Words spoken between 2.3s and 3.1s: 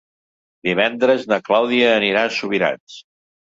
a Subirats.